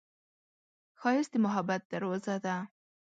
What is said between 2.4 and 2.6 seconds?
ده